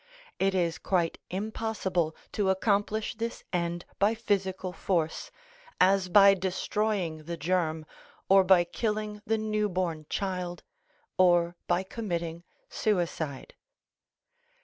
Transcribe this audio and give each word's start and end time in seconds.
It 0.39 0.55
is 0.55 0.79
quite 0.79 1.19
impossible 1.29 2.15
to 2.31 2.49
accomplish 2.49 3.13
this 3.13 3.43
end 3.53 3.85
by 3.99 4.15
physical 4.15 4.73
force, 4.73 5.29
as 5.79 6.09
by 6.09 6.33
destroying 6.33 7.25
the 7.25 7.37
germ, 7.37 7.85
or 8.27 8.43
by 8.43 8.63
killing 8.63 9.21
the 9.27 9.37
new 9.37 9.69
born 9.69 10.07
child, 10.09 10.63
or 11.19 11.55
by 11.67 11.83
committing 11.83 12.43
suicide. 12.67 13.53